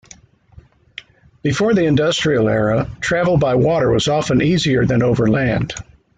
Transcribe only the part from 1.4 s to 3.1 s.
Before the industrial era,